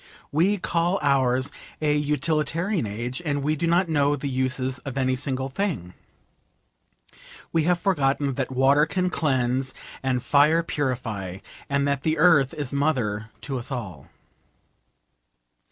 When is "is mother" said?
12.55-13.29